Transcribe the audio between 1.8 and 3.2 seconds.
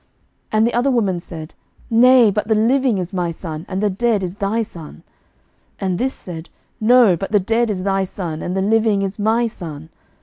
Nay; but the living is